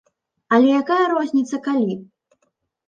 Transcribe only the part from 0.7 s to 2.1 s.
якая розніца калі?